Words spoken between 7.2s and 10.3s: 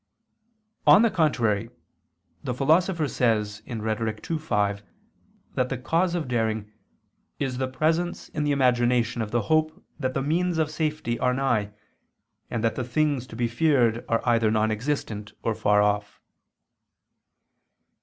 "is the presence in the imagination of the hope that the